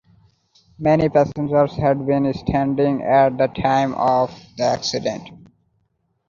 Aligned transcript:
Many 0.79 1.09
passengers 1.09 1.75
had 1.75 2.07
been 2.07 2.33
standing 2.33 3.03
at 3.03 3.37
the 3.37 3.45
time 3.49 3.93
of 3.93 4.33
the 4.57 4.63
accident. 4.63 5.29